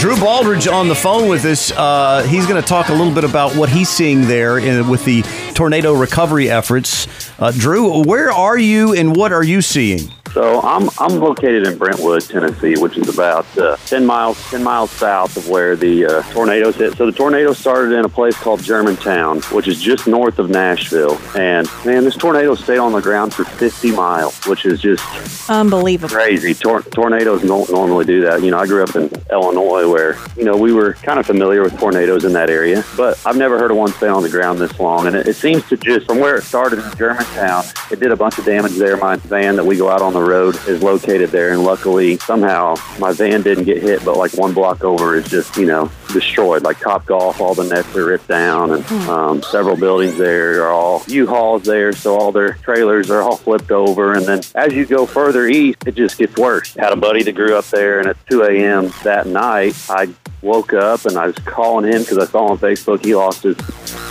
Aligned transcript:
Drew 0.00 0.16
Baldridge 0.16 0.66
on 0.72 0.88
the 0.88 0.94
phone 0.94 1.28
with 1.28 1.44
us. 1.44 1.70
Uh, 1.70 2.22
he's 2.22 2.46
going 2.46 2.60
to 2.60 2.66
talk 2.66 2.88
a 2.88 2.92
little 2.92 3.12
bit 3.12 3.22
about 3.22 3.54
what 3.54 3.68
he's 3.68 3.88
seeing 3.88 4.22
there 4.22 4.58
in, 4.58 4.88
with 4.88 5.04
the 5.04 5.22
tornado 5.54 5.92
recovery 5.92 6.50
efforts. 6.50 7.06
Uh, 7.38 7.52
Drew, 7.52 8.02
where 8.02 8.32
are 8.32 8.58
you 8.58 8.94
and 8.94 9.14
what 9.14 9.30
are 9.32 9.44
you 9.44 9.62
seeing? 9.62 10.10
So 10.32 10.60
I'm 10.60 10.88
I'm 10.98 11.18
located 11.18 11.66
in 11.66 11.76
Brentwood, 11.76 12.22
Tennessee, 12.22 12.76
which 12.80 12.96
is 12.96 13.08
about 13.08 13.46
uh, 13.58 13.76
ten 13.86 14.06
miles 14.06 14.38
ten 14.50 14.62
miles 14.62 14.90
south 14.92 15.36
of 15.36 15.48
where 15.48 15.74
the 15.74 16.06
uh, 16.06 16.22
tornadoes 16.32 16.76
hit. 16.76 16.96
So 16.96 17.06
the 17.06 17.12
tornado 17.12 17.52
started 17.52 17.92
in 17.98 18.04
a 18.04 18.08
place 18.08 18.36
called 18.36 18.62
Germantown, 18.62 19.40
which 19.52 19.66
is 19.66 19.82
just 19.82 20.06
north 20.06 20.38
of 20.38 20.48
Nashville. 20.48 21.18
And 21.36 21.68
man, 21.84 22.04
this 22.04 22.16
tornado 22.16 22.54
stayed 22.54 22.78
on 22.78 22.92
the 22.92 23.00
ground 23.00 23.34
for 23.34 23.44
50 23.44 23.90
miles, 23.90 24.46
which 24.46 24.64
is 24.66 24.80
just 24.80 25.02
Unbelievable. 25.50 26.14
crazy. 26.14 26.54
Tor- 26.54 26.82
tornadoes 26.82 27.42
don't 27.42 27.68
normally 27.70 28.04
do 28.04 28.20
that. 28.22 28.42
You 28.42 28.52
know, 28.52 28.58
I 28.58 28.66
grew 28.66 28.84
up 28.84 28.94
in 28.94 29.10
Illinois 29.32 29.88
where, 29.90 30.16
you 30.36 30.44
know, 30.44 30.56
we 30.56 30.72
were 30.72 30.92
kind 30.94 31.18
of 31.18 31.26
familiar 31.26 31.62
with 31.62 31.76
tornadoes 31.78 32.24
in 32.24 32.32
that 32.34 32.50
area, 32.50 32.84
but 32.96 33.20
I've 33.26 33.36
never 33.36 33.58
heard 33.58 33.72
of 33.72 33.76
one 33.76 33.90
stay 33.92 34.06
on 34.08 34.22
the 34.22 34.28
ground 34.30 34.60
this 34.60 34.78
long. 34.78 35.08
And 35.08 35.16
it, 35.16 35.26
it 35.26 35.34
seems 35.34 35.68
to 35.70 35.76
just, 35.76 36.06
from 36.06 36.20
where 36.20 36.36
it 36.36 36.42
started 36.42 36.78
in 36.78 36.96
Germantown, 36.96 37.64
it 37.90 37.98
did 37.98 38.12
a 38.12 38.16
bunch 38.16 38.38
of 38.38 38.44
damage 38.44 38.76
there. 38.76 38.96
My 38.96 39.16
van 39.16 39.56
that 39.56 39.64
we 39.64 39.76
go 39.76 39.88
out 39.90 40.02
on 40.02 40.12
the 40.12 40.19
road 40.22 40.56
is 40.68 40.82
located 40.82 41.30
there. 41.30 41.52
And 41.52 41.64
luckily, 41.64 42.18
somehow, 42.18 42.76
my 42.98 43.12
van 43.12 43.42
didn't 43.42 43.64
get 43.64 43.82
hit, 43.82 44.04
but 44.04 44.16
like 44.16 44.32
one 44.34 44.52
block 44.52 44.84
over 44.84 45.14
is 45.16 45.28
just, 45.28 45.56
you 45.56 45.66
know, 45.66 45.90
destroyed. 46.12 46.62
Like 46.62 46.78
Top 46.80 47.06
Golf, 47.06 47.40
all 47.40 47.54
the 47.54 47.64
nets 47.64 47.94
are 47.96 48.06
ripped 48.06 48.28
down, 48.28 48.72
and 48.72 48.86
um, 49.08 49.42
several 49.42 49.76
buildings 49.76 50.16
there 50.16 50.64
are 50.64 50.72
all 50.72 51.02
U-Hauls 51.06 51.62
there, 51.64 51.92
so 51.92 52.18
all 52.18 52.32
their 52.32 52.54
trailers 52.54 53.10
are 53.10 53.22
all 53.22 53.36
flipped 53.36 53.70
over. 53.70 54.14
And 54.14 54.26
then 54.26 54.40
as 54.54 54.72
you 54.72 54.86
go 54.86 55.06
further 55.06 55.46
east, 55.46 55.86
it 55.86 55.94
just 55.94 56.18
gets 56.18 56.36
worse. 56.36 56.74
Had 56.74 56.92
a 56.92 56.96
buddy 56.96 57.22
that 57.22 57.32
grew 57.32 57.56
up 57.56 57.66
there, 57.66 57.98
and 58.00 58.08
at 58.08 58.16
2 58.28 58.42
a.m. 58.42 58.92
that 59.04 59.26
night, 59.26 59.76
I 59.88 60.08
woke 60.42 60.72
up 60.72 61.04
and 61.04 61.18
I 61.18 61.26
was 61.26 61.36
calling 61.36 61.90
him 61.90 62.00
because 62.00 62.18
I 62.18 62.24
saw 62.24 62.48
on 62.48 62.58
Facebook 62.58 63.04
he 63.04 63.14
lost 63.14 63.42
his 63.42 63.56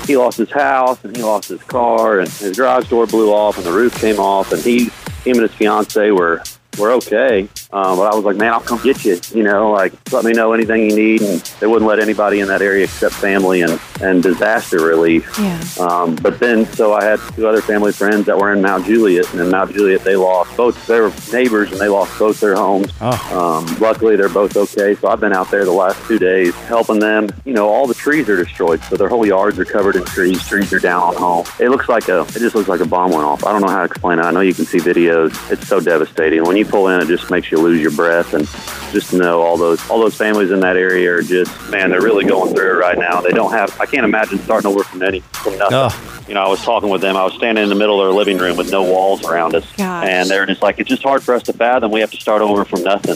he 0.06 0.16
lost 0.16 0.38
his 0.38 0.52
house 0.52 1.04
and 1.04 1.16
he 1.16 1.24
lost 1.24 1.50
his 1.50 1.64
car 1.64 2.20
and 2.20 2.30
his 2.30 2.58
garage 2.58 2.90
door 2.90 3.08
blew 3.08 3.32
off 3.32 3.58
and 3.58 3.66
the 3.66 3.72
roof 3.72 4.00
came 4.00 4.20
off 4.20 4.52
and 4.52 4.62
he 4.62 4.90
him 5.24 5.38
and 5.38 5.44
his 5.44 5.54
fiance 5.54 6.12
were 6.12 6.42
were 6.78 6.92
okay. 6.92 7.48
Um, 7.72 7.98
but 7.98 8.12
I 8.12 8.16
was 8.16 8.26
like, 8.26 8.36
man, 8.38 8.52
I'll 8.52 8.62
come 8.62 8.82
get 8.82 9.06
you. 9.06 9.20
You 9.34 9.44
know, 9.44 9.72
like 9.72 9.94
let 10.12 10.26
me 10.26 10.32
know 10.32 10.54
anything 10.54 10.90
you 10.90 10.96
need. 10.96 11.22
And 11.22 11.40
they 11.60 11.68
wouldn't 11.68 11.88
let 11.88 12.00
anybody 12.00 12.40
in 12.40 12.48
that 12.48 12.62
area 12.62 12.86
except 12.86 13.14
family 13.16 13.62
and 13.62 13.80
and 14.02 14.24
disaster 14.24 14.84
relief. 14.84 15.38
Yeah. 15.38 15.62
Um, 15.80 16.16
but 16.16 16.40
then, 16.40 16.66
so 16.66 16.94
I 16.94 17.04
had 17.04 17.20
two 17.36 17.48
other 17.48 17.62
family 17.62 17.92
friends 17.92 18.26
that 18.26 18.38
were 18.38 18.54
in 18.54 18.62
Mount 18.62 18.86
Juliet, 18.86 19.32
and 19.32 19.42
in 19.42 19.52
Mount 19.52 19.74
Juliet, 19.74 20.04
they 20.04 20.16
lost 20.16 20.56
both. 20.58 20.88
They 20.88 21.00
were 21.00 21.14
neighbors, 21.32 21.72
and 21.72 21.80
they 21.80 21.90
lost 21.90 22.18
both 22.18 22.40
their 22.40 22.56
homes. 22.56 22.92
Um, 23.02 23.66
luckily, 23.80 24.16
they're 24.16 24.30
both 24.30 24.56
okay. 24.58 24.96
So 24.96 25.10
I've 25.10 25.20
been 25.20 25.34
out 25.34 25.52
there 25.52 25.66
the 25.66 25.72
last 25.72 26.04
two 26.08 26.18
days 26.18 26.56
helping 26.62 27.00
them. 27.00 27.30
You 27.46 27.54
know, 27.54 27.68
all 27.68 27.86
the 27.88 27.94
trees 27.94 28.30
are 28.30 28.38
destroyed, 28.38 28.82
so 28.86 28.96
their 28.96 29.10
whole 29.10 29.26
yards 29.26 29.60
are 29.60 29.66
covered 29.66 29.96
in 29.96 30.06
trees. 30.06 30.46
Trees 30.48 30.74
are 30.74 30.80
down 30.80 31.04
on 31.04 31.16
home. 31.16 31.46
It 31.60 31.70
looks 31.70 31.88
like 31.88 32.08
a. 32.10 32.22
It 32.22 32.40
just 32.40 32.56
looks 32.56 32.70
like 32.70 32.80
a 32.80 32.86
bomb 32.86 33.12
went 33.12 33.26
off. 33.26 33.44
I 33.44 33.52
don't 33.52 33.62
know 33.62 33.70
how 33.70 33.80
to 33.80 33.86
explain 33.86 34.20
it. 34.20 34.24
I 34.24 34.32
know 34.32 34.42
you 34.42 34.54
can 34.54 34.66
see 34.66 34.80
videos. 34.80 35.52
It's 35.52 35.68
so 35.68 35.80
devastating. 35.80 36.44
When 36.44 36.56
you 36.56 36.66
pull 36.66 36.88
in, 36.88 37.00
it 37.02 37.08
just 37.08 37.30
makes 37.30 37.52
you 37.52 37.59
lose 37.60 37.82
your 37.82 37.92
breath, 37.92 38.34
and 38.34 38.48
just 38.92 39.12
to 39.12 39.18
know 39.18 39.42
all 39.42 39.58
those 39.58 39.88
all 39.90 40.00
those 40.00 40.16
families 40.16 40.52
in 40.52 40.60
that 40.62 40.76
area 40.78 41.12
are 41.14 41.22
just 41.22 41.52
man, 41.70 41.90
they're 41.90 42.02
really 42.02 42.26
going 42.26 42.54
through 42.54 42.72
it 42.72 42.78
right 42.78 42.98
now. 42.98 43.22
They 43.22 43.32
don't 43.32 43.52
have. 43.52 43.80
I 43.80 43.86
can't 43.86 44.06
imagine 44.06 44.40
starting 44.40 44.70
over 44.72 44.84
from 44.84 45.02
any 45.04 45.20
from 45.22 45.58
nothing. 45.58 45.78
Oh. 45.78 46.16
You 46.28 46.36
know, 46.36 46.44
I 46.44 46.48
was 46.48 46.62
talking 46.62 46.90
with 46.90 47.02
them. 47.02 47.18
I 47.18 47.24
was 47.24 47.34
standing 47.34 47.64
in 47.64 47.70
the 47.70 47.76
middle 47.76 48.00
of 48.00 48.06
their 48.08 48.14
living 48.16 48.38
room 48.38 48.56
with 48.56 48.72
no 48.72 48.84
walls 48.84 49.26
around 49.26 49.56
us, 49.56 49.66
Gosh. 49.76 50.06
and 50.08 50.30
they're 50.30 50.46
just 50.46 50.62
like, 50.62 50.78
it's 50.78 50.88
just 50.88 51.02
hard 51.02 51.24
for 51.24 51.34
us 51.34 51.42
to 51.44 51.54
fathom. 51.54 51.90
We 51.92 52.02
have 52.02 52.12
to 52.12 52.22
start 52.22 52.44
over 52.44 52.64
from 52.66 52.84
nothing. 52.84 53.16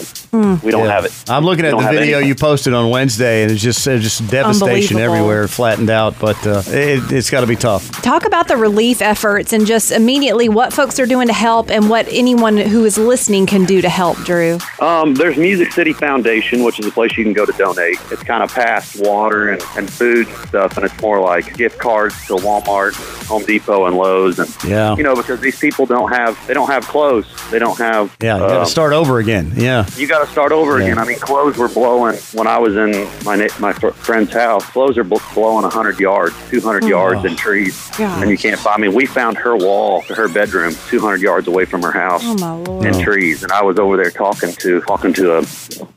We 0.63 0.71
don't 0.71 0.85
Yeah. 0.85 0.91
have 0.94 1.05
it. 1.05 1.11
I'm 1.29 1.45
looking 1.45 1.63
We 1.66 1.69
at 1.71 1.77
the 1.77 1.83
video 1.91 2.17
anything. 2.17 2.27
you 2.29 2.33
posted 2.33 2.73
on 2.73 2.89
Wednesday, 2.89 3.44
and 3.44 3.51
it's 3.51 3.61
just 3.61 3.88
uh, 3.88 3.99
just 3.99 4.27
devastation 4.31 4.97
everywhere, 4.97 5.47
flattened 5.47 5.91
out. 5.91 6.16
But 6.19 6.38
uh, 6.47 6.63
it, 6.66 7.12
it's 7.12 7.29
got 7.29 7.41
to 7.41 7.47
be 7.47 7.56
tough. 7.56 7.91
Talk 8.01 8.25
about 8.25 8.47
the 8.47 8.57
relief 8.57 9.00
efforts 9.00 9.53
and 9.53 9.67
just 9.67 9.91
immediately 9.91 10.50
what 10.50 10.73
folks 10.73 11.00
are 11.00 11.06
doing 11.06 11.28
to 11.28 11.33
help 11.33 11.69
and 11.69 11.91
what 11.91 12.07
anyone 12.09 12.57
who 12.57 12.83
is 12.83 12.97
listening 12.97 13.45
can 13.45 13.66
do 13.66 13.79
to 13.83 13.89
help, 13.89 14.17
Drew. 14.23 14.57
Um, 14.79 15.13
there's 15.13 15.38
Music 15.38 15.62
City 15.72 15.94
Foundation, 15.94 16.63
which 16.63 16.79
is 16.79 16.85
a 16.85 16.91
place 16.91 17.16
you 17.18 17.24
can 17.24 17.34
go 17.34 17.46
to 17.46 17.51
donate. 17.53 17.97
It's 18.12 18.24
kind 18.24 18.44
of 18.44 18.53
past 18.53 19.00
water 19.00 19.50
and, 19.50 19.62
and 19.78 19.91
food 19.91 20.28
and 20.28 20.38
stuff, 20.47 20.78
and 20.78 20.85
it's 20.85 21.01
more 21.01 21.19
like 21.19 21.56
gift 21.56 21.79
cards 21.79 22.16
to 22.28 22.35
Walmart, 22.35 22.94
Home 23.25 23.44
Depot, 23.45 23.85
and 23.85 23.95
Lowe's, 23.97 24.39
and 24.39 24.50
Yeah. 24.66 24.95
you 24.95 25.03
know 25.03 25.16
because 25.16 25.39
these 25.39 25.59
people 25.59 25.85
don't 25.85 26.11
have 26.13 26.38
they 26.47 26.53
don't 26.53 26.69
have 26.69 26.85
clothes, 26.88 27.25
they 27.51 27.59
don't 27.59 27.78
have 27.78 28.16
Yeah, 28.22 28.35
you 28.35 28.39
got 28.41 28.57
um, 28.57 28.66
to 28.66 28.69
start 28.72 28.94
over 28.94 29.19
again. 29.19 29.51
Yeah. 29.56 29.85
you 29.95 30.07
got 30.07 30.25
to 30.25 30.31
start 30.31 30.51
over 30.51 30.78
Yeah. 30.79 30.85
again. 30.85 31.00
I 31.00 31.06
mean, 31.06 31.19
clothes 31.19 31.57
were 31.57 31.67
blowing 31.69 32.16
when 32.33 32.47
I 32.47 32.57
was 32.59 32.75
in 32.75 33.07
my 33.25 33.35
na- 33.35 33.47
my 33.59 33.73
fr- 33.73 33.89
friend's 33.89 34.33
house. 34.33 34.66
Clothes 34.66 34.97
are 34.97 35.03
bl- 35.03 35.17
blowing 35.33 35.63
100 35.63 36.00
yards, 36.00 36.35
200 36.50 36.83
yards 36.85 37.23
in 37.25 37.35
trees, 37.35 37.89
Gosh. 37.97 38.22
and 38.22 38.29
you 38.29 38.38
can't 38.38 38.59
find. 38.59 38.75
I 38.75 38.78
mean, 38.88 38.94
we 38.95 39.06
found 39.06 39.38
her 39.38 39.56
wall 39.56 40.01
to 40.03 40.16
her 40.16 40.28
bedroom 40.28 40.75
200 40.89 41.22
yards 41.22 41.47
away 41.47 41.66
from 41.66 41.81
her 41.83 41.91
house 41.91 42.22
Oh, 42.25 42.35
my 42.35 42.51
Lord. 42.51 42.85
in 42.85 43.00
trees, 43.01 43.44
and 43.44 43.51
I 43.51 43.62
was 43.63 43.78
over 43.79 43.97
there 43.97 44.12
talking 44.12 44.51
to 44.53 44.81
talking 44.81 45.13
to 45.13 45.38
a 45.39 45.44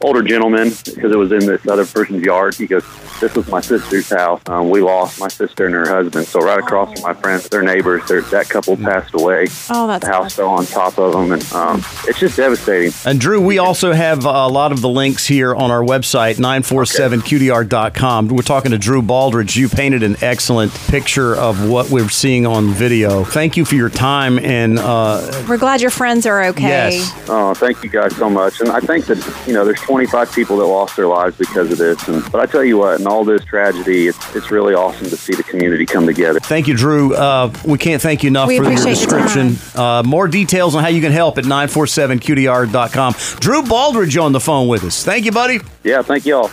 older 0.01 0.23
gentleman 0.23 0.73
because 0.85 1.13
it 1.13 1.17
was 1.19 1.33
in 1.33 1.47
this 1.47 1.67
other 1.69 1.87
person's 1.87 2.23
yard. 2.25 2.55
He 2.55 2.67
goes, 2.67 2.85
"This 3.21 3.35
was 3.35 3.49
my 3.49 3.61
sister's 3.61 4.09
house. 4.11 4.41
Um, 4.47 4.71
we 4.71 4.81
lost 4.81 5.19
my 5.21 5.29
sister 5.29 5.67
and 5.67 5.75
her 5.75 5.89
husband. 5.89 6.27
So 6.27 6.41
right 6.41 6.59
across 6.59 6.93
from 6.93 7.03
my 7.03 7.15
friends, 7.21 7.49
their 7.49 7.63
neighbors, 7.63 8.07
their, 8.09 8.23
that 8.23 8.49
couple 8.49 8.77
passed 8.77 9.15
away. 9.15 9.47
Oh, 9.71 9.87
that's 9.87 10.05
the 10.07 10.13
house 10.13 10.35
fell 10.35 10.49
on 10.51 10.67
top 10.67 10.99
of 10.99 11.13
them, 11.13 11.33
and 11.33 11.53
um, 11.53 11.83
it's 12.07 12.19
just 12.19 12.37
devastating." 12.37 12.93
And 13.05 13.21
Drew, 13.21 13.41
we 13.41 13.59
also 13.59 13.93
have 13.93 14.25
a 14.25 14.47
lot 14.49 14.73
of 14.73 14.81
the 14.81 14.89
links 14.89 15.27
here 15.27 15.55
on 15.55 15.71
our 15.71 15.83
website, 15.83 16.37
947qdr.com. 16.37 18.29
We're 18.29 18.43
talking 18.43 18.73
to 18.73 18.79
Drew 18.79 19.03
Baldridge. 19.03 19.57
You 19.57 19.69
painted 19.69 20.03
an 20.03 20.17
excellent 20.21 20.73
picture 20.89 21.35
of 21.35 21.69
what 21.69 21.91
we're 21.91 22.09
seeing 22.09 22.47
on 22.47 22.69
video. 22.73 23.25
Thank 23.25 23.57
you 23.57 23.65
for 23.65 23.75
your 23.75 23.89
time. 23.91 24.39
And 24.39 24.79
uh, 24.79 25.45
We're 25.49 25.57
glad 25.59 25.81
your 25.81 25.91
friends 25.91 26.27
are 26.27 26.45
okay. 26.47 26.63
yes, 26.63 27.13
Oh, 27.29 27.55
thank 27.55 27.83
you 27.83 27.91
guys 27.91 28.15
so 28.17 28.29
much. 28.31 28.61
And 28.61 28.71
I 28.71 28.81
think 28.81 29.07
that, 29.07 29.19
you 29.47 29.53
know, 29.53 29.65
there's 29.65 29.81
25 29.81 30.33
people 30.33 30.57
that 30.59 30.67
lost 30.67 30.97
their 30.97 31.07
lives 31.07 31.37
because 31.37 31.71
of 31.71 31.79
this. 31.79 32.07
And, 32.09 32.23
but 32.31 32.41
I 32.41 32.47
tell 32.47 32.65
you 32.65 32.79
what, 32.79 33.01
in 33.07 33.13
all 33.13 33.25
this 33.25 33.45
tragedy, 33.45 34.09
it's, 34.09 34.35
it's 34.35 34.51
really 34.51 34.75
awesome 34.75 35.09
to 35.09 35.17
see 35.17 35.33
the 35.35 35.43
community 35.45 35.87
come 35.87 36.07
together. 36.07 36.41
thank 36.41 36.67
you, 36.67 36.77
Drew. 36.77 37.15
Uh, 37.15 37.53
we 37.65 37.79
can't 37.79 38.03
thank 38.03 38.23
you 38.25 38.29
enough 38.29 38.49
We 38.49 38.59
for 38.59 38.65
your 38.65 38.73
appreciate 38.73 39.07
the 39.07 39.17
description. 39.17 39.81
Uh, 39.81 40.03
more 40.05 40.27
details 40.29 40.75
on 40.75 40.83
how 40.83 40.89
you 40.89 41.01
can 41.01 41.13
help 41.13 41.39
at 41.39 41.45
947qdr.com. 41.45 43.15
Drew 43.41 43.63
Baldridge 43.63 44.21
on 44.23 44.33
the 44.33 44.41
phone 44.41 44.69
with 44.69 44.85
us. 44.85 45.05
Thank 45.05 45.25
you, 45.25 45.33
buddy. 45.33 45.61
Yeah, 45.85 46.03
thank 46.03 46.27
you 46.27 46.37
all. 46.37 46.51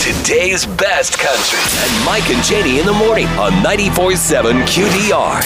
Today's 0.00 0.66
best 0.66 1.18
country 1.18 1.58
and 1.58 2.04
Mike 2.04 2.28
and 2.28 2.44
Janie 2.44 2.78
in 2.78 2.84
the 2.86 2.92
morning 2.92 3.26
on 3.38 3.52
94.7 3.64 4.62
QDR. 4.64 5.40